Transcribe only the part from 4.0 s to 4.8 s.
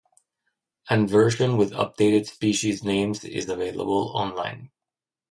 online.